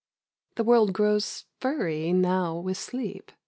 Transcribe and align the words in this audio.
The 0.55 0.63
world 0.63 0.93
grows 0.93 1.45
furry 1.59 2.11
now 2.11 2.57
with 2.57 2.79
sleep 2.79 3.31